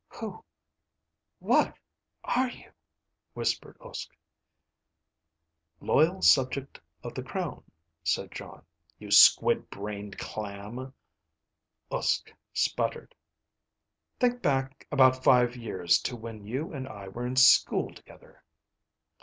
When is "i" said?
16.87-17.07